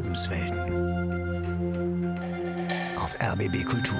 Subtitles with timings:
[0.00, 0.58] Lebenswelten.
[2.96, 3.98] Auf RBB Kultur.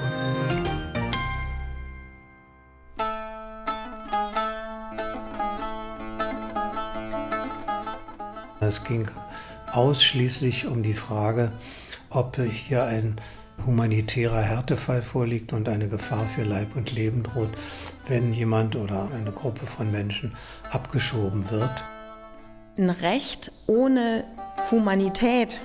[8.61, 9.07] Es ging
[9.73, 11.51] ausschließlich um die Frage,
[12.09, 13.21] ob hier ein
[13.63, 17.51] humanitärer Härtefall vorliegt und eine Gefahr für Leib und Leben droht,
[18.07, 20.35] wenn jemand oder eine Gruppe von Menschen
[20.71, 21.83] abgeschoben wird.
[22.79, 24.23] Ein Recht ohne
[24.71, 25.59] Humanität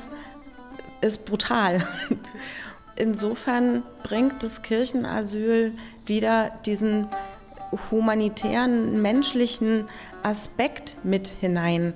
[1.00, 1.86] ist brutal.
[2.96, 5.72] Insofern bringt das Kirchenasyl
[6.06, 7.08] wieder diesen
[7.90, 9.84] humanitären, menschlichen
[10.22, 11.94] Aspekt mit hinein.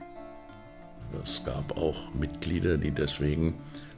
[1.24, 3.54] Es gab auch Mitglieder, die deswegen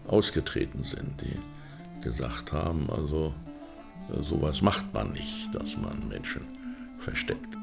[0.06, 3.34] ausgetreten sind, die gesagt haben, also
[4.20, 6.42] sowas macht man nicht, dass man Menschen
[6.98, 7.56] versteckt.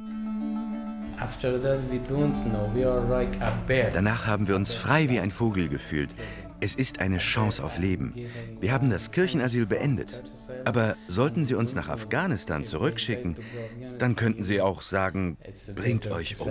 [3.93, 6.09] Danach haben wir uns frei wie ein Vogel gefühlt.
[6.61, 8.13] Es ist eine Chance auf Leben.
[8.59, 10.21] Wir haben das Kirchenasyl beendet.
[10.65, 13.37] Aber sollten Sie uns nach Afghanistan zurückschicken,
[13.97, 15.37] dann könnten Sie auch sagen,
[15.75, 16.49] bringt euch um.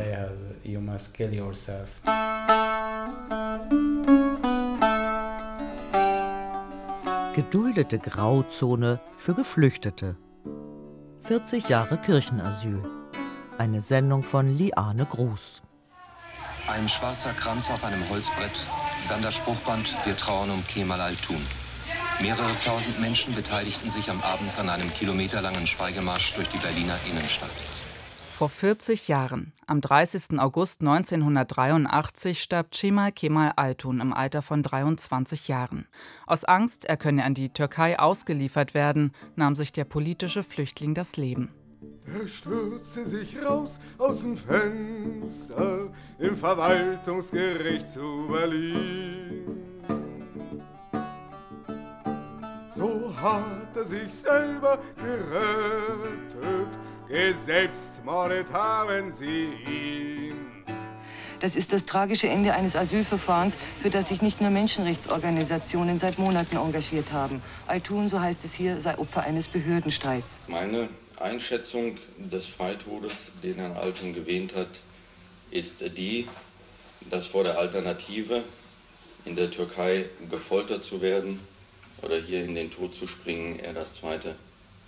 [7.35, 10.17] Geduldete Grauzone für Geflüchtete.
[11.25, 12.83] 40 Jahre Kirchenasyl.
[13.59, 15.63] Eine Sendung von Liane Gruß.
[16.69, 18.67] Ein schwarzer Kranz auf einem Holzbrett,
[19.09, 21.45] dann das Spruchband Wir trauern um Kemal Al-Tun.
[22.21, 27.51] Mehrere tausend Menschen beteiligten sich am Abend an einem kilometerlangen Schweigemarsch durch die Berliner Innenstadt.
[28.39, 30.39] Vor 40 Jahren, am 30.
[30.39, 35.89] August 1983, starb Cemal Kemal Altun im Alter von 23 Jahren.
[36.27, 41.17] Aus Angst, er könne an die Türkei ausgeliefert werden, nahm sich der politische Flüchtling das
[41.17, 41.53] Leben.
[42.17, 49.45] Er stürzte sich raus aus dem Fenster im Verwaltungsgericht zu Berlin.
[52.75, 56.69] So hat er sich selber gerettet,
[57.09, 60.35] geselbstmordet haben sie ihn.
[61.41, 66.57] Das ist das tragische Ende eines Asylverfahrens, für das sich nicht nur Menschenrechtsorganisationen seit Monaten
[66.57, 67.43] engagiert haben.
[67.67, 70.39] Altun, so heißt es hier, sei Opfer eines Behördenstreits.
[70.49, 70.89] Meine
[71.21, 74.69] Einschätzung des Freitodes, den Herrn Altun gewähnt hat,
[75.51, 76.29] ist die,
[77.11, 78.45] dass vor der Alternative,
[79.25, 81.41] in der Türkei gefoltert zu werden
[82.03, 84.37] oder hier in den Tod zu springen, er das zweite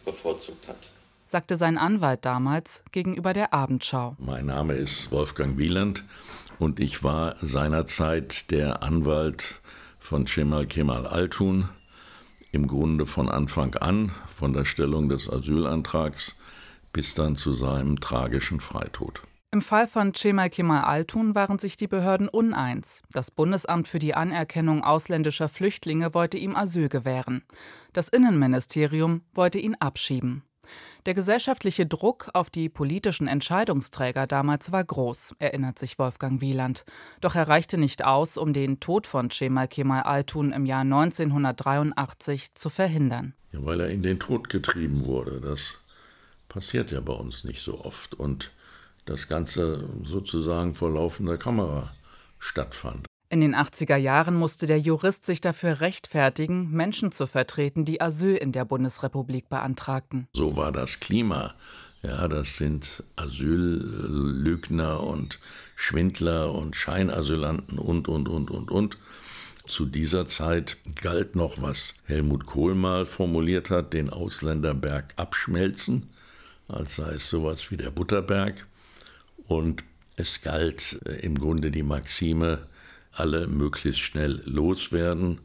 [0.05, 0.89] bevorzugt hat
[1.31, 4.17] sagte sein Anwalt damals gegenüber der Abendschau.
[4.19, 6.03] Mein Name ist Wolfgang Wieland
[6.59, 9.61] und ich war seinerzeit der Anwalt
[10.01, 11.69] von Cemal Kemal Altun,
[12.53, 16.37] im Grunde von Anfang an, von der Stellung des Asylantrags
[16.93, 19.23] bis dann zu seinem tragischen Freitod.
[19.53, 23.03] Im Fall von Cemal Kemal Altun waren sich die Behörden uneins.
[23.11, 27.43] Das Bundesamt für die Anerkennung ausländischer Flüchtlinge wollte ihm Asyl gewähren.
[27.93, 30.45] Das Innenministerium wollte ihn abschieben.
[31.07, 36.85] Der gesellschaftliche Druck auf die politischen Entscheidungsträger damals war groß, erinnert sich Wolfgang Wieland.
[37.21, 42.55] Doch er reichte nicht aus, um den Tod von Cemal Kemal Altun im Jahr 1983
[42.55, 43.35] zu verhindern.
[43.53, 45.41] Ja, weil er in den Tod getrieben wurde.
[45.41, 45.79] Das
[46.49, 48.15] passiert ja bei uns nicht so oft.
[48.15, 48.53] Und
[49.07, 51.93] das Ganze sozusagen vor laufender Kamera
[52.39, 53.10] stattfand.
[53.33, 58.35] In den 80er Jahren musste der Jurist sich dafür rechtfertigen, Menschen zu vertreten, die Asyl
[58.35, 60.27] in der Bundesrepublik beantragten.
[60.35, 61.55] So war das Klima.
[62.03, 65.39] Ja, das sind Asyllügner und
[65.77, 68.99] Schwindler und Scheinasylanten und, und, und, und, und.
[69.65, 76.09] Zu dieser Zeit galt noch, was Helmut Kohl mal formuliert hat, den Ausländerberg abschmelzen,
[76.67, 78.67] als sei es sowas wie der Butterberg.
[79.47, 79.85] Und
[80.17, 82.67] es galt äh, im Grunde die Maxime,
[83.13, 85.41] alle möglichst schnell loswerden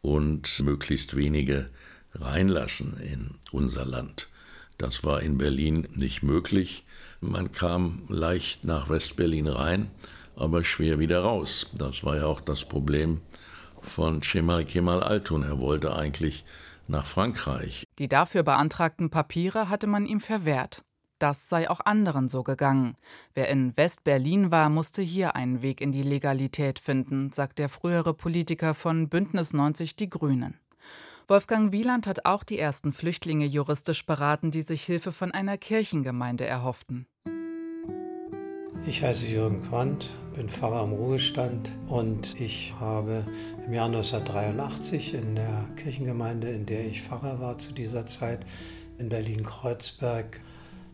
[0.00, 1.70] und möglichst wenige
[2.14, 4.28] reinlassen in unser Land.
[4.76, 6.84] Das war in Berlin nicht möglich.
[7.20, 9.90] Man kam leicht nach Westberlin rein,
[10.36, 11.70] aber schwer wieder raus.
[11.76, 13.20] Das war ja auch das Problem
[13.80, 15.42] von Cemal Kemal Altun.
[15.42, 16.44] Er wollte eigentlich
[16.86, 17.84] nach Frankreich.
[17.98, 20.82] Die dafür beantragten Papiere hatte man ihm verwehrt.
[21.18, 22.96] Das sei auch anderen so gegangen.
[23.34, 28.14] Wer in West-Berlin war, musste hier einen Weg in die Legalität finden, sagt der frühere
[28.14, 30.58] Politiker von Bündnis 90 Die Grünen.
[31.26, 36.46] Wolfgang Wieland hat auch die ersten Flüchtlinge juristisch beraten, die sich Hilfe von einer Kirchengemeinde
[36.46, 37.06] erhofften.
[38.86, 43.24] Ich heiße Jürgen Quandt, bin Pfarrer im Ruhestand und ich habe
[43.66, 48.46] im Jahr 1983 in der Kirchengemeinde, in der ich Pfarrer war zu dieser Zeit,
[48.98, 50.40] in Berlin-Kreuzberg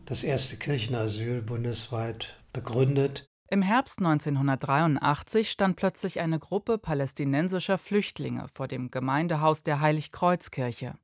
[0.05, 3.25] das erste Kirchenasyl bundesweit begründet.
[3.49, 10.95] Im Herbst 1983 stand plötzlich eine Gruppe palästinensischer Flüchtlinge vor dem Gemeindehaus der Heiligkreuzkirche.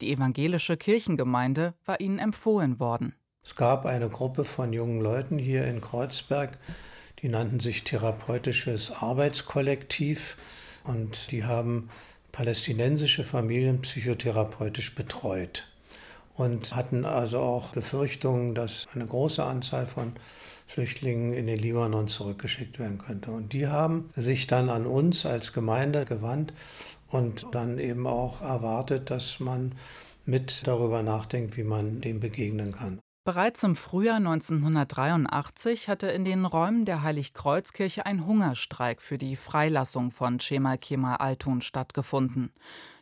[0.00, 3.14] Die evangelische Kirchengemeinde war ihnen empfohlen worden.
[3.42, 6.58] Es gab eine Gruppe von jungen Leuten hier in Kreuzberg,
[7.20, 10.36] die nannten sich Therapeutisches Arbeitskollektiv
[10.84, 11.90] und die haben
[12.32, 15.73] palästinensische Familien psychotherapeutisch betreut
[16.34, 20.12] und hatten also auch Befürchtungen, dass eine große Anzahl von
[20.66, 23.30] Flüchtlingen in den Libanon zurückgeschickt werden könnte.
[23.30, 26.52] Und die haben sich dann an uns als Gemeinde gewandt
[27.10, 29.72] und dann eben auch erwartet, dass man
[30.24, 32.98] mit darüber nachdenkt, wie man dem begegnen kann.
[33.26, 40.10] Bereits im Frühjahr 1983 hatte in den Räumen der Heiligkreuzkirche ein Hungerstreik für die Freilassung
[40.10, 42.52] von Cemal Kemal Altun stattgefunden.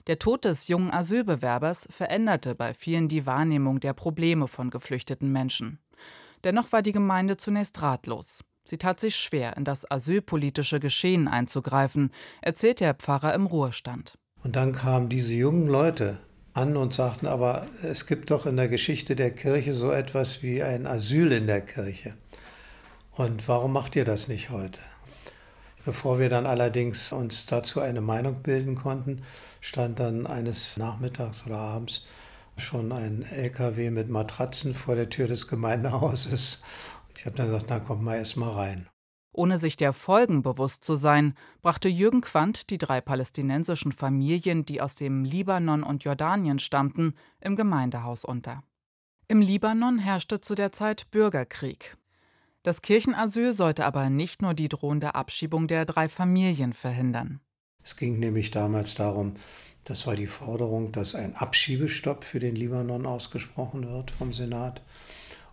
[0.08, 5.78] Der Tod des jungen Asylbewerbers veränderte bei vielen die Wahrnehmung der Probleme von geflüchteten Menschen.
[6.42, 8.42] Dennoch war die Gemeinde zunächst ratlos.
[8.64, 12.10] Sie tat sich schwer, in das asylpolitische Geschehen einzugreifen,
[12.40, 14.18] erzählt der Pfarrer im Ruhestand.
[14.42, 16.18] Und dann kamen diese jungen Leute
[16.52, 20.62] an und sagten, aber es gibt doch in der Geschichte der Kirche so etwas wie
[20.62, 22.14] ein Asyl in der Kirche.
[23.12, 24.80] Und warum macht ihr das nicht heute?
[25.84, 29.22] Bevor wir dann allerdings uns dazu eine Meinung bilden konnten,
[29.60, 32.06] stand dann eines Nachmittags oder abends
[32.56, 36.62] schon ein LKW mit Matratzen vor der Tür des Gemeindehauses.
[37.16, 38.88] Ich habe dann gesagt, na komm mal erst mal rein.
[39.34, 44.80] Ohne sich der Folgen bewusst zu sein, brachte Jürgen Quandt die drei palästinensischen Familien, die
[44.80, 48.62] aus dem Libanon und Jordanien stammten, im Gemeindehaus unter.
[49.28, 51.96] Im Libanon herrschte zu der Zeit Bürgerkrieg.
[52.62, 57.40] Das Kirchenasyl sollte aber nicht nur die drohende Abschiebung der drei Familien verhindern.
[57.82, 59.34] Es ging nämlich damals darum,
[59.84, 64.80] das war die Forderung, dass ein Abschiebestopp für den Libanon ausgesprochen wird vom Senat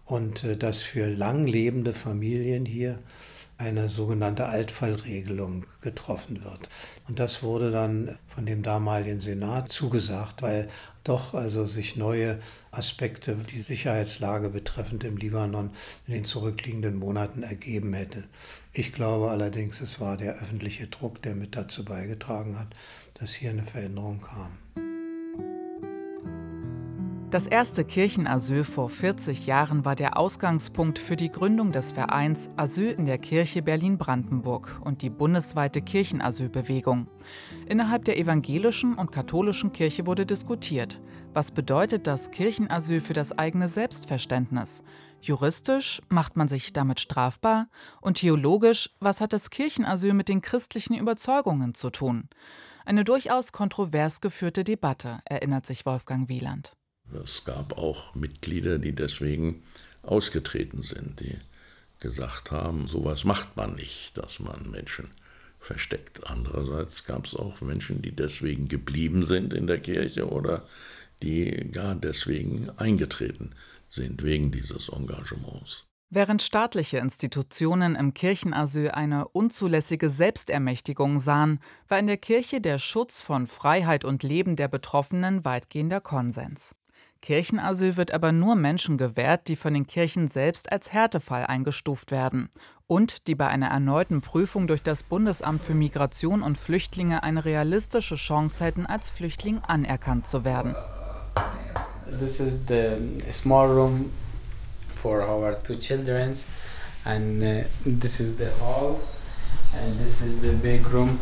[0.06, 3.00] und äh, dass für lang lebende Familien hier
[3.59, 6.69] eine sogenannte Altfallregelung getroffen wird.
[7.09, 10.69] Und das wurde dann von dem damaligen Senat zugesagt, weil
[11.03, 12.39] doch also sich neue
[12.71, 15.71] Aspekte, die Sicherheitslage betreffend im Libanon
[16.07, 18.23] in den zurückliegenden Monaten ergeben hätte.
[18.71, 22.69] Ich glaube allerdings, es war der öffentliche Druck, der mit dazu beigetragen hat,
[23.15, 24.57] dass hier eine Veränderung kam.
[27.31, 32.89] Das erste Kirchenasyl vor 40 Jahren war der Ausgangspunkt für die Gründung des Vereins Asyl
[32.89, 37.07] in der Kirche Berlin-Brandenburg und die bundesweite Kirchenasylbewegung.
[37.67, 43.67] Innerhalb der evangelischen und katholischen Kirche wurde diskutiert, was bedeutet das Kirchenasyl für das eigene
[43.67, 44.81] Selbstverständnis?
[45.21, 47.67] Juristisch macht man sich damit strafbar
[48.01, 52.27] und theologisch, was hat das Kirchenasyl mit den christlichen Überzeugungen zu tun?
[52.85, 56.75] Eine durchaus kontrovers geführte Debatte, erinnert sich Wolfgang Wieland.
[57.23, 59.63] Es gab auch Mitglieder, die deswegen
[60.03, 61.38] ausgetreten sind, die
[62.00, 65.11] gesagt haben, sowas macht man nicht, dass man Menschen
[65.59, 66.25] versteckt.
[66.27, 70.65] Andererseits gab es auch Menschen, die deswegen geblieben sind in der Kirche oder
[71.21, 73.51] die gar deswegen eingetreten
[73.89, 75.85] sind wegen dieses Engagements.
[76.11, 83.21] Während staatliche Institutionen im Kirchenasyl eine unzulässige Selbstermächtigung sahen, war in der Kirche der Schutz
[83.21, 86.73] von Freiheit und Leben der Betroffenen weitgehender Konsens.
[87.21, 92.49] Kirchenasyl wird aber nur Menschen gewährt, die von den Kirchen selbst als Härtefall eingestuft werden
[92.87, 98.15] und die bei einer erneuten Prüfung durch das Bundesamt für Migration und Flüchtlinge eine realistische
[98.15, 100.75] Chance hätten, als Flüchtling anerkannt zu werden.
[102.19, 104.11] This is the small room
[104.95, 106.33] for our two children
[107.06, 107.63] and uh,
[107.99, 108.99] this is the hall
[109.73, 111.19] and this is the big room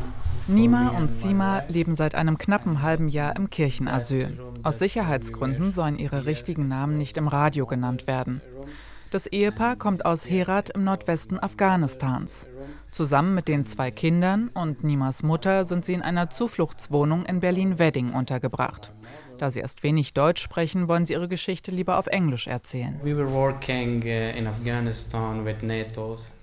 [0.49, 4.39] Nima und Sima leben seit einem knappen halben Jahr im Kirchenasyl.
[4.63, 8.41] Aus Sicherheitsgründen sollen ihre richtigen Namen nicht im Radio genannt werden.
[9.11, 12.47] Das Ehepaar kommt aus Herat im Nordwesten Afghanistans.
[12.91, 18.13] Zusammen mit den zwei Kindern und Nimas Mutter sind sie in einer Zufluchtswohnung in Berlin-Wedding
[18.13, 18.93] untergebracht.
[19.37, 22.99] Da sie erst wenig Deutsch sprechen, wollen sie ihre Geschichte lieber auf Englisch erzählen.
[23.03, 23.27] Uh,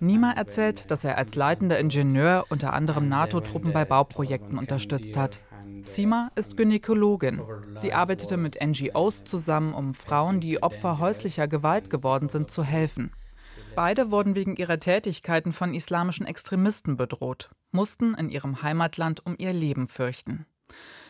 [0.00, 5.40] Nima erzählt, dass er als leitender Ingenieur unter anderem NATO-Truppen bei Bauprojekten unterstützt hat.
[5.82, 7.42] Sima ist Gynäkologin.
[7.74, 13.10] Sie arbeitete mit NGOs zusammen, um Frauen, die Opfer häuslicher Gewalt geworden sind, zu helfen.
[13.74, 19.52] Beide wurden wegen ihrer Tätigkeiten von islamischen Extremisten bedroht, mussten in ihrem Heimatland um ihr
[19.52, 20.46] Leben fürchten.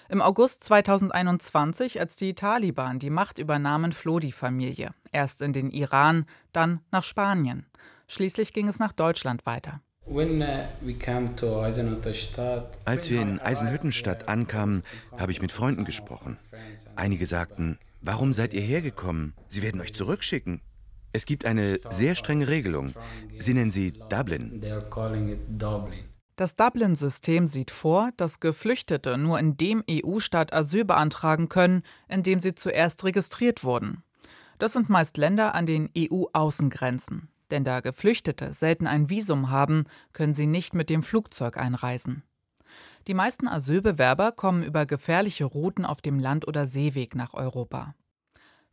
[0.08, 4.92] Im August 2021, als die Taliban die Macht übernahmen, floh die Familie.
[5.12, 7.66] Erst in den Iran, dann nach Spanien.
[8.06, 9.80] Schließlich ging es nach Deutschland weiter.
[10.06, 10.20] Uh,
[12.84, 14.84] als wir in Eisenhüttenstadt ankamen,
[15.16, 16.36] habe ich mit Freunden gesprochen.
[16.94, 19.32] Einige sagten, warum seid ihr hergekommen?
[19.48, 20.60] Sie werden euch zurückschicken.
[21.14, 22.92] Es gibt eine sehr strenge Regelung.
[23.38, 24.60] Sie nennen sie Dublin.
[26.36, 32.40] Das Dublin-System sieht vor, dass Geflüchtete nur in dem EU-Staat Asyl beantragen können, in dem
[32.40, 34.02] sie zuerst registriert wurden.
[34.58, 37.28] Das sind meist Länder an den EU-Außengrenzen.
[37.50, 42.24] Denn da Geflüchtete selten ein Visum haben, können sie nicht mit dem Flugzeug einreisen.
[43.06, 47.94] Die meisten Asylbewerber kommen über gefährliche Routen auf dem Land- oder Seeweg nach Europa.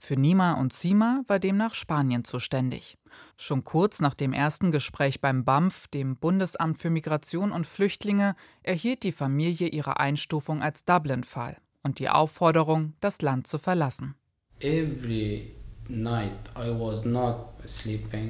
[0.03, 2.97] Für Nima und Sima war demnach Spanien zuständig.
[3.37, 9.03] Schon kurz nach dem ersten Gespräch beim BAMF, dem Bundesamt für Migration und Flüchtlinge, erhielt
[9.03, 14.15] die Familie ihre Einstufung als Dublin-Fall und die Aufforderung, das Land zu verlassen.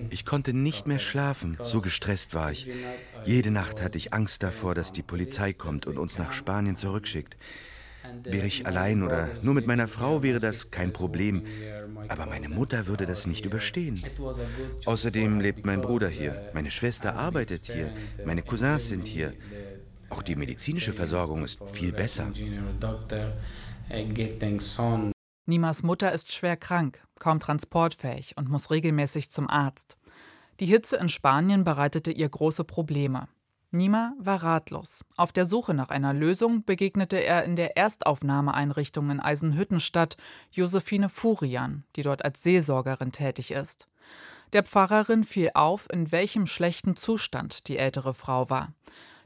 [0.10, 2.68] Ich konnte nicht mehr schlafen, so gestresst war ich.
[3.24, 7.38] Jede Nacht hatte ich Angst davor, dass die Polizei kommt und uns nach Spanien zurückschickt.
[8.24, 11.46] Wäre ich allein oder nur mit meiner Frau, wäre das kein Problem.
[12.08, 14.04] Aber meine Mutter würde das nicht überstehen.
[14.86, 17.94] Außerdem lebt mein Bruder hier, meine Schwester arbeitet hier,
[18.26, 19.34] meine Cousins sind hier.
[20.10, 22.32] Auch die medizinische Versorgung ist viel besser.
[25.46, 29.98] Nimas Mutter ist schwer krank, kaum transportfähig und muss regelmäßig zum Arzt.
[30.60, 33.28] Die Hitze in Spanien bereitete ihr große Probleme.
[33.74, 35.06] Nima war ratlos.
[35.16, 40.18] Auf der Suche nach einer Lösung begegnete er in der Erstaufnahmeeinrichtung in Eisenhüttenstadt
[40.52, 43.88] Josephine Furian, die dort als Seelsorgerin tätig ist.
[44.52, 48.74] Der Pfarrerin fiel auf, in welchem schlechten Zustand die ältere Frau war.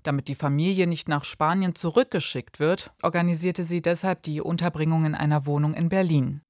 [0.03, 5.47] Damit die Familie nicht nach Spanien zurückgeschickt wird, organisierte sie deshalb die Unterbringung in einer
[5.47, 6.41] Wohnung in Berlin.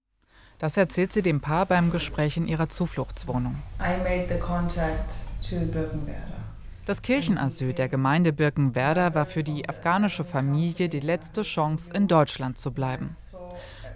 [0.59, 3.55] Das erzählt sie dem Paar beim Gespräch in ihrer Zufluchtswohnung.
[3.79, 5.15] I made the contact
[5.49, 6.54] to Birkenwerder.
[6.85, 12.59] Das Kirchenasyl der Gemeinde Birkenwerder war für die afghanische Familie die letzte Chance, in Deutschland
[12.59, 13.15] zu bleiben.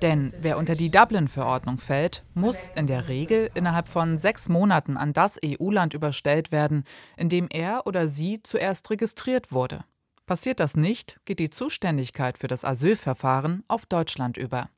[0.01, 5.13] Denn wer unter die Dublin-Verordnung fällt, muss in der Regel innerhalb von sechs Monaten an
[5.13, 6.83] das EU-Land überstellt werden,
[7.15, 9.83] in dem er oder sie zuerst registriert wurde.
[10.25, 14.69] Passiert das nicht, geht die Zuständigkeit für das Asylverfahren auf Deutschland über.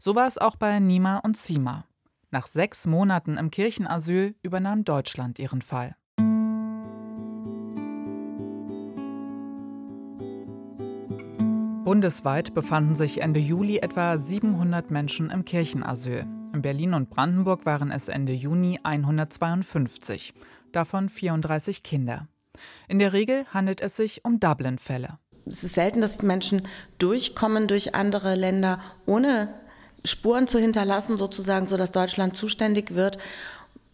[0.00, 1.84] So war es auch bei Nima und Sima.
[2.32, 5.94] Nach sechs Monaten im Kirchenasyl übernahm Deutschland ihren Fall.
[11.86, 16.26] Bundesweit befanden sich Ende Juli etwa 700 Menschen im Kirchenasyl.
[16.52, 20.34] In Berlin und Brandenburg waren es Ende Juni 152,
[20.72, 22.26] davon 34 Kinder.
[22.88, 25.20] In der Regel handelt es sich um Dublin-Fälle.
[25.46, 26.66] Es ist selten, dass Menschen
[26.98, 29.48] durchkommen durch andere Länder, ohne
[30.04, 33.18] Spuren zu hinterlassen, sozusagen, sodass Deutschland zuständig wird.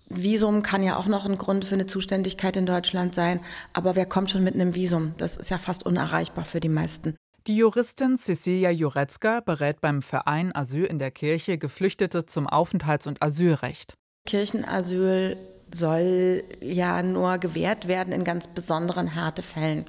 [0.08, 3.40] Visum kann ja auch noch ein Grund für eine Zuständigkeit in Deutschland sein,
[3.74, 5.12] aber wer kommt schon mit einem Visum?
[5.18, 7.16] Das ist ja fast unerreichbar für die meisten.
[7.48, 13.20] Die Juristin Cecilia Jurecka berät beim Verein Asyl in der Kirche Geflüchtete zum Aufenthalts- und
[13.20, 13.94] Asylrecht.
[14.26, 15.36] Kirchenasyl
[15.74, 19.86] soll ja nur gewährt werden in ganz besonderen Härtefällen.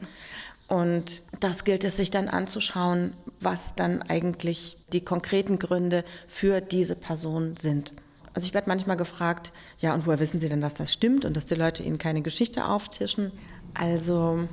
[0.67, 6.95] Und das gilt es sich dann anzuschauen, was dann eigentlich die konkreten Gründe für diese
[6.95, 7.93] Person sind.
[8.33, 11.37] Also ich werde manchmal gefragt, ja, und woher wissen Sie denn, dass das stimmt und
[11.37, 13.31] dass die Leute Ihnen keine Geschichte auftischen?
[13.75, 14.47] Also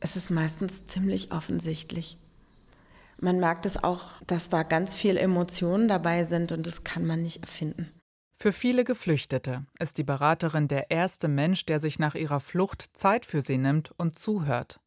[0.00, 2.18] es ist meistens ziemlich offensichtlich.
[3.20, 7.22] Man merkt es auch, dass da ganz viel Emotionen dabei sind und das kann man
[7.22, 7.90] nicht erfinden.
[8.32, 13.26] Für viele Geflüchtete ist die Beraterin der erste Mensch, der sich nach ihrer Flucht Zeit
[13.26, 14.80] für sie nimmt und zuhört.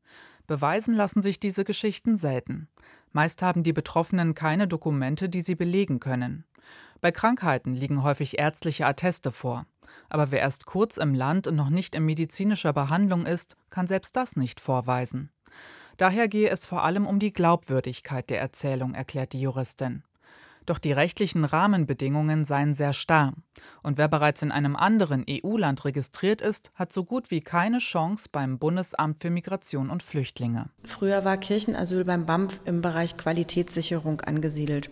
[0.48, 2.68] Beweisen lassen sich diese Geschichten selten.
[3.12, 6.46] Meist haben die Betroffenen keine Dokumente, die sie belegen können.
[7.00, 9.68] Bei Krankheiten liegen häufig ärztliche Atteste vor.
[10.10, 14.16] Aber wer erst kurz im Land und noch nicht in medizinischer Behandlung ist, kann selbst
[14.16, 15.32] das nicht vorweisen.
[15.98, 20.04] Daher gehe es vor allem um die Glaubwürdigkeit der Erzählung, erklärt die Juristin.
[20.66, 23.34] Doch die rechtlichen Rahmenbedingungen seien sehr starr.
[23.82, 28.30] Und wer bereits in einem anderen EU-Land registriert ist, hat so gut wie keine Chance
[28.32, 30.70] beim Bundesamt für Migration und Flüchtlinge.
[30.86, 34.90] Früher war Kirchenasyl beim BAMF im Bereich Qualitätssicherung angesiedelt.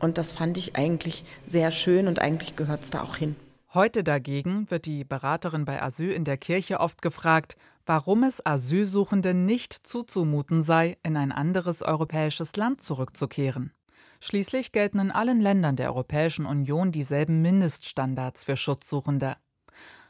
[0.00, 3.36] Und das fand ich eigentlich sehr schön und eigentlich gehört es da auch hin.
[3.74, 9.46] Heute dagegen wird die Beraterin bei Asyl in der Kirche oft gefragt, warum es Asylsuchenden
[9.46, 13.72] nicht zuzumuten sei, in ein anderes europäisches Land zurückzukehren.
[14.20, 19.38] Schließlich gelten in allen Ländern der Europäischen Union dieselben Mindeststandards für Schutzsuchende.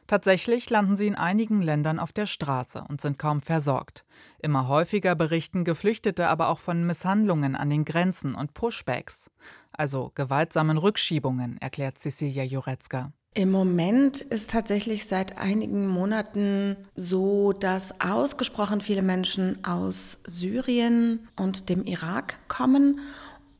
[0.08, 4.04] Tatsächlich landen sie in einigen Ländern auf der Straße und sind kaum versorgt.
[4.40, 9.30] Immer häufiger berichten Geflüchtete aber auch von Misshandlungen an den Grenzen und Pushbacks,
[9.70, 13.12] also gewaltsamen Rückschiebungen, erklärt Cecilia Jurecka.
[13.34, 21.70] Im Moment ist tatsächlich seit einigen Monaten so, dass ausgesprochen viele Menschen aus Syrien und
[21.70, 23.00] dem Irak kommen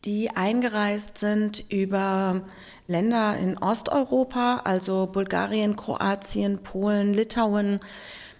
[0.05, 2.43] die eingereist sind über
[2.89, 7.81] Länder in Osteuropa, also Bulgarien, Kroatien, Polen, Litauen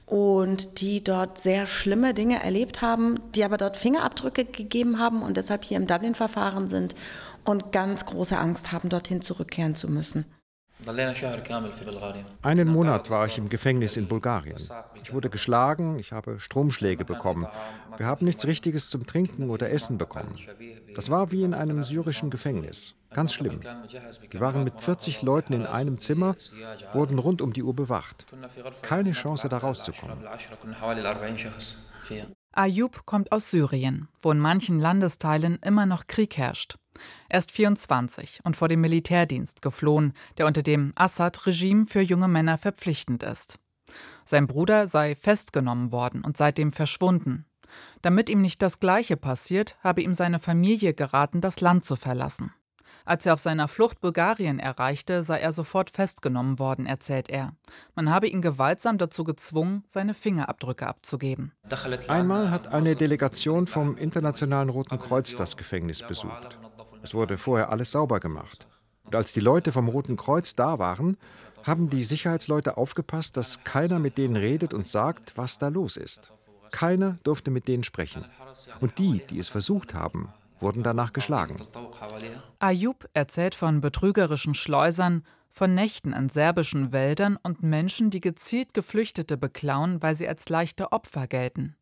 [0.07, 5.37] und die dort sehr schlimme Dinge erlebt haben, die aber dort Fingerabdrücke gegeben haben und
[5.37, 6.95] deshalb hier im Dublin-Verfahren sind
[7.45, 10.25] und ganz große Angst haben, dorthin zurückkehren zu müssen.
[12.43, 14.57] Einen Monat war ich im Gefängnis in Bulgarien.
[15.03, 17.47] Ich wurde geschlagen, ich habe Stromschläge bekommen.
[17.97, 20.35] Wir haben nichts Richtiges zum Trinken oder Essen bekommen.
[20.95, 22.95] Das war wie in einem syrischen Gefängnis.
[23.13, 23.61] Ganz schlimm.
[24.31, 26.35] Wir waren mit 40 Leuten in einem Zimmer,
[26.93, 28.27] wurden rund um die Uhr bewacht.
[28.83, 30.19] Keine Chance, da rauszukommen.
[32.53, 36.77] Ayub kommt aus Syrien, wo in manchen Landesteilen immer noch Krieg herrscht.
[37.29, 42.59] Er ist 24 und vor dem Militärdienst geflohen, der unter dem Assad-Regime für junge Männer
[42.59, 43.59] verpflichtend ist.
[44.25, 47.47] Sein Bruder sei festgenommen worden und seitdem verschwunden.
[48.03, 52.53] Damit ihm nicht das Gleiche passiert, habe ihm seine Familie geraten, das Land zu verlassen.
[53.05, 57.53] Als er auf seiner Flucht Bulgarien erreichte, sei er sofort festgenommen worden, erzählt er.
[57.95, 61.53] Man habe ihn gewaltsam dazu gezwungen, seine Fingerabdrücke abzugeben.
[62.09, 66.59] Einmal hat eine Delegation vom Internationalen Roten Kreuz das Gefängnis besucht.
[67.03, 68.67] Es wurde vorher alles sauber gemacht.
[69.05, 71.17] Und als die Leute vom Roten Kreuz da waren,
[71.65, 76.33] haben die Sicherheitsleute aufgepasst, dass keiner mit denen redet und sagt, was da los ist.
[76.71, 78.25] Keiner durfte mit denen sprechen.
[78.81, 80.33] Und die, die es versucht haben,
[80.63, 81.57] wurden danach geschlagen.
[82.59, 89.37] Ayub erzählt von betrügerischen Schleusern, von Nächten in serbischen Wäldern und Menschen, die gezielt Geflüchtete
[89.37, 91.77] beklauen, weil sie als leichte Opfer gelten.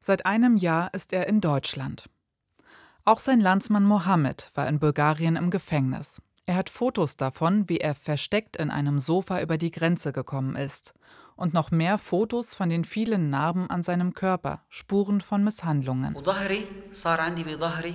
[0.00, 2.10] Seit einem Jahr ist er in Deutschland.
[3.04, 6.20] Auch sein Landsmann Mohammed war in Bulgarien im Gefängnis.
[6.46, 10.94] Er hat Fotos davon, wie er versteckt in einem Sofa über die Grenze gekommen ist.
[11.36, 16.16] Und noch mehr Fotos von den vielen Narben an seinem Körper, Spuren von Misshandlungen.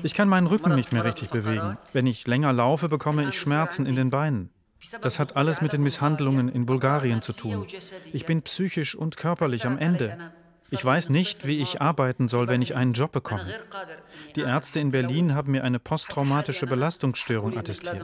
[0.03, 1.77] Ich kann meinen Rücken nicht mehr richtig bewegen.
[1.93, 4.49] Wenn ich länger laufe, bekomme ich Schmerzen in den Beinen.
[5.01, 7.65] Das hat alles mit den Misshandlungen in Bulgarien zu tun.
[8.13, 10.31] Ich bin psychisch und körperlich am Ende.
[10.71, 13.45] Ich weiß nicht, wie ich arbeiten soll, wenn ich einen Job bekomme.
[14.35, 18.03] Die Ärzte in Berlin haben mir eine posttraumatische Belastungsstörung attestiert.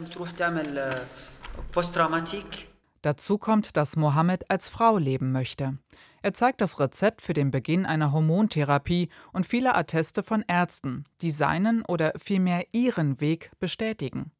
[3.06, 5.78] Dazu kommt, dass Mohammed als Frau leben möchte.
[6.24, 11.30] Er zeigt das Rezept für den Beginn einer Hormontherapie und viele Atteste von Ärzten, die
[11.30, 14.32] seinen oder vielmehr ihren Weg bestätigen.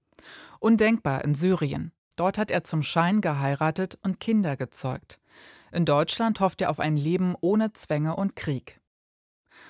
[0.60, 1.92] Undenkbar in Syrien.
[2.16, 5.20] Dort hat er zum Schein geheiratet und Kinder gezeugt.
[5.72, 8.82] In Deutschland hofft er auf ein Leben ohne Zwänge und Krieg.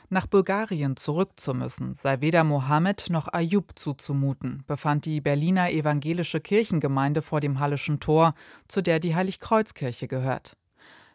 [0.09, 6.39] Nach Bulgarien zurück zu müssen, sei weder Mohammed noch Ayub zuzumuten, befand die Berliner evangelische
[6.39, 8.35] Kirchengemeinde vor dem Hallischen Tor,
[8.67, 10.57] zu der die Heiligkreuzkirche gehört.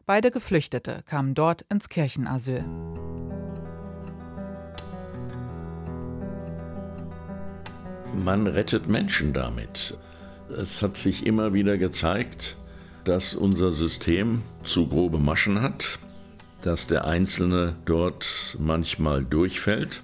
[0.06, 2.64] Beide Geflüchtete kamen dort ins Kirchenasyl.
[8.12, 9.96] Man rettet Menschen damit.
[10.48, 12.56] Es hat sich immer wieder gezeigt,
[13.04, 16.00] dass unser System zu grobe Maschen hat,
[16.60, 20.02] dass der Einzelne dort manchmal durchfällt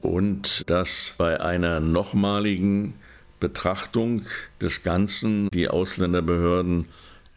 [0.00, 2.94] und dass bei einer nochmaligen
[3.40, 4.22] Betrachtung
[4.60, 6.86] des Ganzen die Ausländerbehörden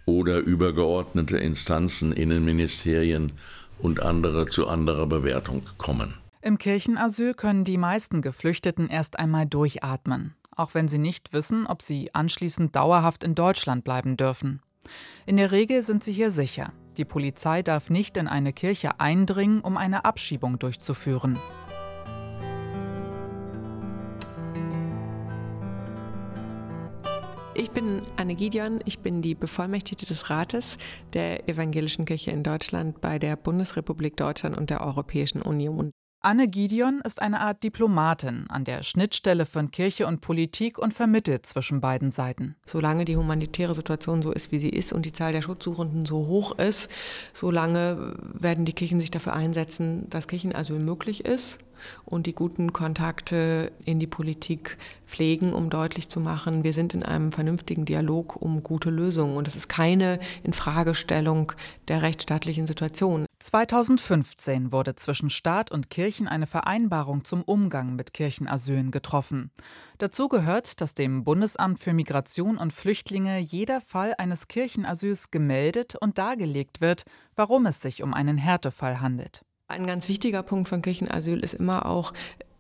[0.06, 3.34] oder übergeordnete Instanzen, Innenministerien
[3.80, 6.16] und andere zu anderer Bewertung kommen.
[6.42, 11.82] Im Kirchenasyl können die meisten Geflüchteten erst einmal durchatmen, auch wenn sie nicht wissen, ob
[11.82, 14.62] sie anschließend dauerhaft in Deutschland bleiben dürfen.
[15.26, 16.72] In der Regel sind sie hier sicher.
[16.98, 21.38] Die Polizei darf nicht in eine Kirche eindringen, um eine Abschiebung durchzuführen.
[27.54, 30.78] Ich bin Anne Gideon, ich bin die Bevollmächtigte des Rates
[31.14, 35.92] der Evangelischen Kirche in Deutschland bei der Bundesrepublik Deutschland und der Europäischen Union.
[36.20, 41.46] Anne Gideon ist eine Art Diplomatin an der Schnittstelle von Kirche und Politik und vermittelt
[41.46, 42.56] zwischen beiden Seiten.
[42.66, 46.26] Solange die humanitäre Situation so ist, wie sie ist und die Zahl der Schutzsuchenden so
[46.26, 46.90] hoch ist,
[47.34, 51.60] solange werden die Kirchen sich dafür einsetzen, dass Kirchenasyl möglich ist
[52.06, 57.04] und die guten Kontakte in die Politik pflegen, um deutlich zu machen, wir sind in
[57.04, 59.38] einem vernünftigen Dialog um gute Lösungen.
[59.38, 61.54] Und es ist keine Infragestellung
[61.88, 63.26] der rechtsstaatlichen Situation.
[63.40, 69.52] 2015 wurde zwischen Staat und Kirchen eine Vereinbarung zum Umgang mit Kirchenasylen getroffen.
[70.00, 76.18] Dazu gehört, dass dem Bundesamt für Migration und Flüchtlinge jeder Fall eines Kirchenasyls gemeldet und
[76.18, 77.04] dargelegt wird,
[77.36, 79.47] warum es sich um einen Härtefall handelt.
[79.70, 82.14] Ein ganz wichtiger Punkt von Kirchenasyl ist immer auch,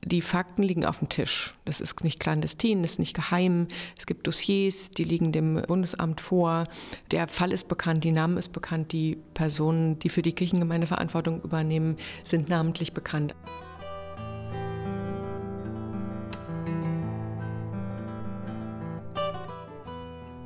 [0.03, 1.53] die Fakten liegen auf dem Tisch.
[1.63, 3.67] Das ist nicht clandestin, das ist nicht geheim.
[3.97, 6.65] Es gibt Dossiers, die liegen dem Bundesamt vor.
[7.11, 11.41] Der Fall ist bekannt, die Namen ist bekannt, die Personen, die für die Kirchengemeinde Verantwortung
[11.41, 13.35] übernehmen, sind namentlich bekannt.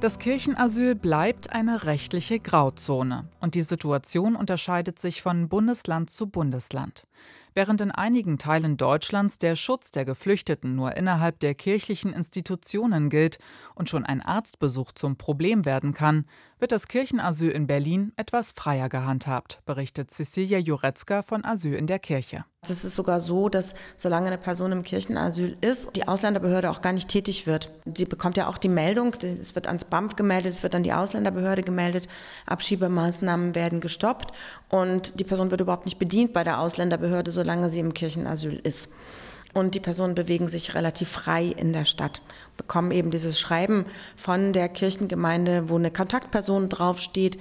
[0.02, 7.06] Das Kirchenasyl bleibt eine rechtliche Grauzone und die Situation unterscheidet sich von Bundesland zu Bundesland.
[7.54, 13.38] Während in einigen Teilen Deutschlands der Schutz der Geflüchteten nur innerhalb der kirchlichen Institutionen gilt
[13.76, 16.26] und schon ein Arztbesuch zum Problem werden kann,
[16.58, 22.00] wird das Kirchenasyl in Berlin etwas freier gehandhabt, berichtet Cecilia Jurecka von Asyl in der
[22.00, 22.44] Kirche.
[22.70, 26.94] Es ist sogar so, dass solange eine Person im Kirchenasyl ist, die Ausländerbehörde auch gar
[26.94, 27.72] nicht tätig wird.
[27.92, 30.94] Sie bekommt ja auch die Meldung, es wird ans BAMF gemeldet, es wird an die
[30.94, 32.08] Ausländerbehörde gemeldet,
[32.46, 34.32] Abschiebemaßnahmen werden gestoppt
[34.70, 38.90] und die Person wird überhaupt nicht bedient bei der Ausländerbehörde, solange sie im Kirchenasyl ist
[39.54, 42.22] und die Personen bewegen sich relativ frei in der Stadt,
[42.58, 43.86] bekommen eben dieses Schreiben
[44.16, 47.38] von der Kirchengemeinde, wo eine Kontaktperson draufsteht,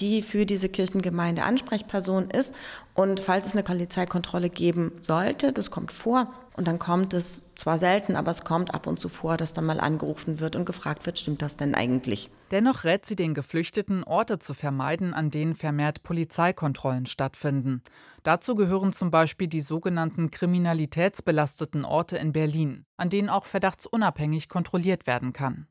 [0.00, 2.54] die für diese Kirchengemeinde Ansprechperson ist.
[2.94, 7.78] Und falls es eine Polizeikontrolle geben sollte, das kommt vor, und dann kommt es zwar
[7.78, 11.06] selten, aber es kommt ab und zu vor, dass dann mal angerufen wird und gefragt
[11.06, 12.28] wird, stimmt das denn eigentlich?
[12.50, 17.82] Dennoch rät sie den Geflüchteten, Orte zu vermeiden, an denen vermehrt Polizeikontrollen stattfinden.
[18.24, 25.06] Dazu gehören zum Beispiel die sogenannten kriminalitätsbelasteten Orte in Berlin, an denen auch verdachtsunabhängig kontrolliert
[25.06, 25.68] werden kann.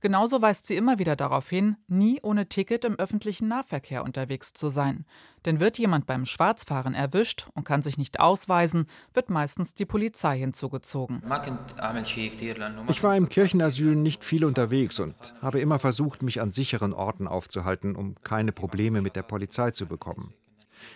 [0.00, 4.68] Genauso weist sie immer wieder darauf hin, nie ohne Ticket im öffentlichen Nahverkehr unterwegs zu
[4.68, 5.04] sein.
[5.44, 10.38] Denn wird jemand beim Schwarzfahren erwischt und kann sich nicht ausweisen, wird meistens die Polizei
[10.38, 11.22] hinzugezogen.
[12.88, 17.28] Ich war im Kirchenasyl nicht viel unterwegs und habe immer versucht, mich an sicheren Orten
[17.28, 20.34] aufzuhalten, um keine Probleme mit der Polizei zu bekommen.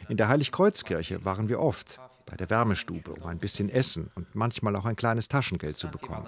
[0.09, 4.77] In der Heiligkreuzkirche waren wir oft, bei der Wärmestube, um ein bisschen Essen und manchmal
[4.77, 6.27] auch ein kleines Taschengeld zu bekommen.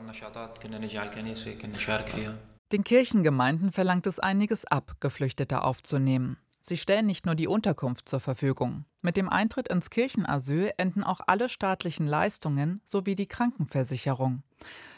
[2.72, 6.38] Den Kirchengemeinden verlangt es einiges ab, Geflüchtete aufzunehmen.
[6.62, 8.87] Sie stellen nicht nur die Unterkunft zur Verfügung.
[9.02, 14.42] Mit dem Eintritt ins Kirchenasyl enden auch alle staatlichen Leistungen sowie die Krankenversicherung.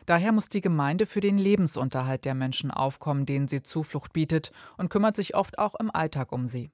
[0.06, 4.88] Daher muss die Gemeinde für den Lebensunterhalt der Menschen aufkommen, denen sie Zuflucht bietet, und
[4.88, 6.70] kümmert sich oft auch im Alltag um sie.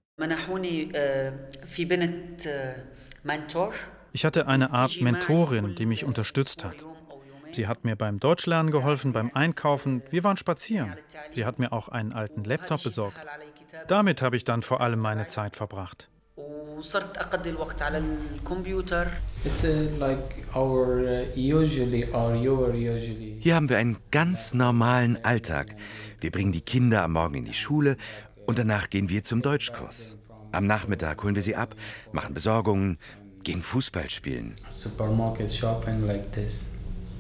[4.13, 6.77] Ich hatte eine Art Mentorin, die mich unterstützt hat.
[7.53, 10.03] Sie hat mir beim Deutschlernen geholfen, beim Einkaufen.
[10.11, 10.95] Wir waren spazieren.
[11.33, 13.17] Sie hat mir auch einen alten Laptop besorgt.
[13.89, 16.09] Damit habe ich dann vor allem meine Zeit verbracht.
[23.39, 25.77] Hier haben wir einen ganz normalen Alltag.
[26.21, 27.97] Wir bringen die Kinder am Morgen in die Schule
[28.47, 30.17] und danach gehen wir zum Deutschkurs.
[30.53, 31.77] Am Nachmittag holen wir sie ab,
[32.13, 32.99] machen Besorgungen,
[33.45, 34.55] gehen Fußball spielen.
[34.71, 36.71] Supermarket shopping like this.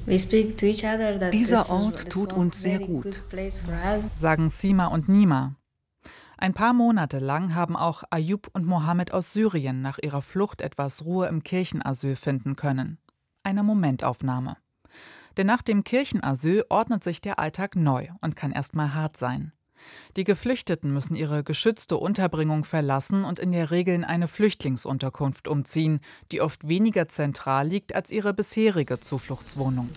[0.06, 3.22] Dieser Ort tut uns sehr gut,
[4.16, 5.56] sagen Sima und Nima.
[6.38, 11.04] Ein paar Monate lang haben auch Ayub und Mohammed aus Syrien nach ihrer Flucht etwas
[11.04, 12.98] Ruhe im Kirchenasyl finden können.
[13.42, 14.56] Eine Momentaufnahme.
[15.36, 19.52] Denn nach dem Kirchenasyl ordnet sich der Alltag neu und kann erstmal hart sein.
[20.16, 26.00] Die Geflüchteten müssen ihre geschützte Unterbringung verlassen und in der Regel in eine Flüchtlingsunterkunft umziehen,
[26.32, 29.88] die oft weniger zentral liegt als ihre bisherige Zufluchtswohnung.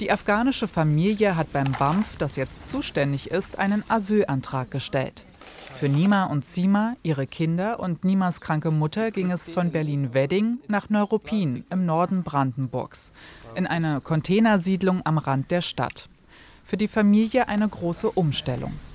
[0.00, 5.26] Die afghanische Familie hat beim BAMF, das jetzt zuständig ist, einen Asylantrag gestellt.
[5.74, 10.88] Für Nima und Sima, ihre Kinder und Nimas kranke Mutter ging es von Berlin-Wedding nach
[10.88, 13.12] Neuruppin im Norden Brandenburgs,
[13.54, 16.08] in eine Containersiedlung am Rand der Stadt
[16.68, 18.74] für die Familie eine große Umstellung.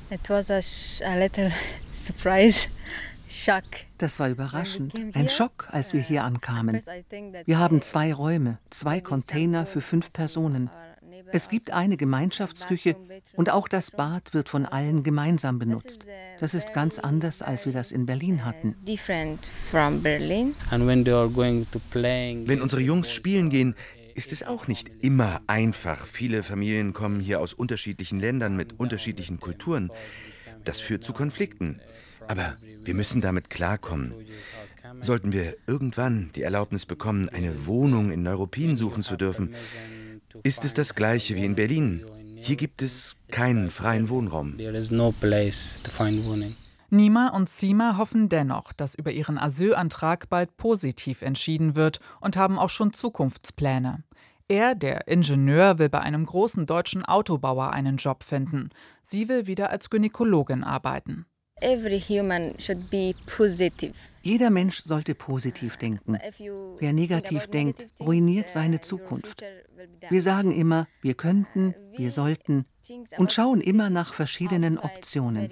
[3.97, 4.93] Das war überraschend.
[5.13, 6.81] Ein Schock, als wir hier ankamen.
[7.45, 10.69] Wir haben zwei Räume, zwei Container für fünf Personen.
[11.31, 12.95] Es gibt eine Gemeinschaftsküche
[13.35, 16.05] und auch das Bad wird von allen gemeinsam benutzt.
[16.39, 18.75] Das ist ganz anders, als wir das in Berlin hatten.
[22.47, 23.75] Wenn unsere Jungs spielen gehen,
[24.15, 26.05] ist es auch nicht immer einfach.
[26.07, 29.91] Viele Familien kommen hier aus unterschiedlichen Ländern mit unterschiedlichen Kulturen.
[30.63, 31.79] Das führt zu Konflikten.
[32.27, 34.13] Aber wir müssen damit klarkommen.
[35.01, 39.55] Sollten wir irgendwann die Erlaubnis bekommen, eine Wohnung in Neuruppin suchen zu dürfen,
[40.43, 42.05] ist es das gleiche wie in Berlin.
[42.35, 44.57] Hier gibt es keinen freien Wohnraum.
[46.93, 52.59] Nima und Sima hoffen dennoch, dass über ihren Asylantrag bald positiv entschieden wird und haben
[52.59, 54.03] auch schon Zukunftspläne.
[54.47, 58.69] Er, der Ingenieur, will bei einem großen deutschen Autobauer einen Job finden.
[59.01, 61.25] Sie will wieder als Gynäkologin arbeiten.
[64.21, 66.19] Jeder Mensch sollte positiv denken.
[66.79, 69.43] Wer negativ denkt, ruiniert seine Zukunft.
[70.09, 72.65] Wir sagen immer, wir könnten, wir sollten
[73.17, 75.49] und schauen immer nach verschiedenen Optionen.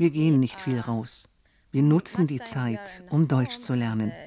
[0.00, 1.28] Wir gehen nicht viel raus.
[1.72, 4.12] Wir nutzen die Zeit, um Deutsch zu lernen.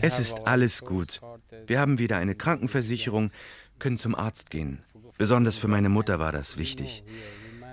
[0.00, 1.20] Es ist alles gut.
[1.66, 3.30] Wir haben wieder eine Krankenversicherung.
[3.78, 4.82] können zum Arzt gehen.
[5.18, 7.04] Besonders für meine Mutter war das wichtig.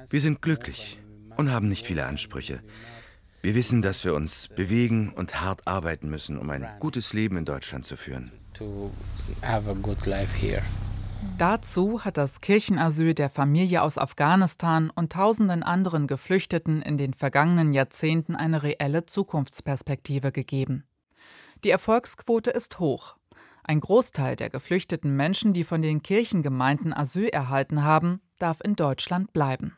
[0.10, 1.00] Wir sind glücklich
[1.38, 2.60] und haben nicht viele Ansprüche.
[3.41, 7.46] Wir wissen, dass wir uns bewegen und hart arbeiten müssen, um ein gutes Leben in
[7.46, 8.30] Deutschland zu führen.
[11.38, 17.73] Dazu hat das Kirchenasyl der Familie aus Afghanistan und tausenden anderen Geflüchteten in den vergangenen
[17.73, 20.86] Jahrzehnten eine reelle Zukunftsperspektive gegeben.
[21.63, 23.15] Die Erfolgsquote ist hoch.
[23.63, 29.34] Ein Großteil der geflüchteten Menschen, die von den Kirchengemeinden Asyl erhalten haben, darf in Deutschland
[29.34, 29.77] bleiben.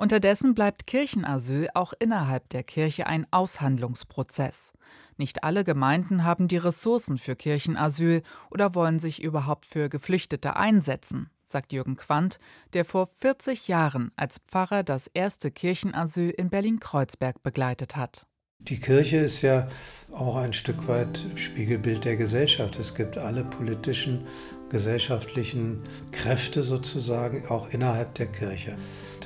[0.00, 4.72] Unterdessen bleibt Kirchenasyl auch innerhalb der Kirche ein Aushandlungsprozess.
[5.18, 11.28] Nicht alle Gemeinden haben die Ressourcen für Kirchenasyl oder wollen sich überhaupt für Geflüchtete einsetzen,
[11.44, 12.38] sagt Jürgen Quandt,
[12.72, 18.26] der vor 40 Jahren als Pfarrer das erste Kirchenasyl in Berlin-Kreuzberg begleitet hat.
[18.60, 19.68] Die Kirche ist ja
[20.12, 22.78] auch ein Stück weit Spiegelbild der Gesellschaft.
[22.78, 24.26] Es gibt alle politischen,
[24.70, 28.78] gesellschaftlichen Kräfte sozusagen auch innerhalb der Kirche.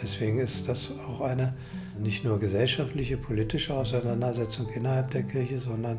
[0.05, 1.55] Deswegen ist das auch eine
[1.99, 5.99] nicht nur gesellschaftliche, politische Auseinandersetzung innerhalb der Kirche, sondern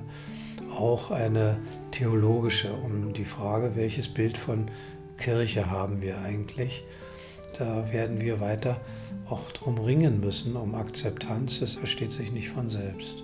[0.77, 1.57] auch eine
[1.89, 4.69] theologische um die Frage, welches Bild von
[5.17, 6.83] Kirche haben wir eigentlich.
[7.57, 8.79] Da werden wir weiter
[9.27, 11.61] auch drum ringen müssen, um Akzeptanz.
[11.61, 13.23] Das versteht sich nicht von selbst.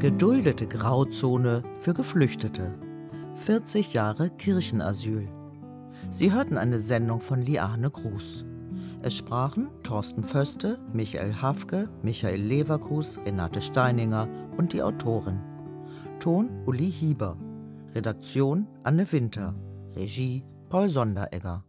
[0.00, 2.87] Geduldete Grauzone für Geflüchtete.
[3.48, 5.26] 40 Jahre Kirchenasyl.
[6.10, 8.44] Sie hörten eine Sendung von Liane Gruß.
[9.00, 15.40] Es sprachen Thorsten Föste, Michael Hafke, Michael Leverkus, Renate Steininger und die Autorin.
[16.20, 17.38] Ton Uli Hieber.
[17.94, 19.54] Redaktion Anne Winter.
[19.96, 21.64] Regie Paul Sonderegger.